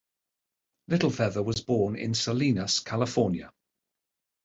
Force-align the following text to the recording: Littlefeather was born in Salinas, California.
Littlefeather 0.89 1.43
was 1.45 1.61
born 1.61 1.95
in 1.95 2.15
Salinas, 2.15 2.79
California. 2.79 3.53